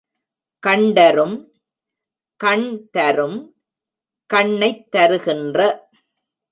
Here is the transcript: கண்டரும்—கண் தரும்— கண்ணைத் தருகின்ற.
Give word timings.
கண்டரும்—கண் 0.67 2.91
தரும்— 2.91 3.53
கண்ணைத் 4.33 4.91
தருகின்ற. 4.91 5.87